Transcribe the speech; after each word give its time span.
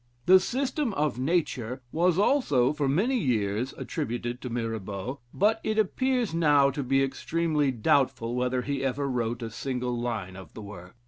The 0.25 0.39
"System 0.39 0.95
of 0.95 1.19
Nature" 1.19 1.83
was 1.91 2.17
also 2.17 2.73
for 2.73 2.89
many 2.89 3.17
years 3.19 3.71
attributed 3.77 4.41
to 4.41 4.49
Mirabaud, 4.49 5.19
but 5.31 5.59
it 5.63 5.77
appears 5.77 6.33
now 6.33 6.71
to 6.71 6.81
be 6.81 7.03
extremely 7.03 7.69
doubtful 7.69 8.33
whether 8.33 8.63
he 8.63 8.83
ever 8.83 9.07
wrote 9.07 9.43
a 9.43 9.51
single 9.51 9.95
line 9.95 10.35
of 10.35 10.55
the 10.55 10.61
work. 10.63 10.95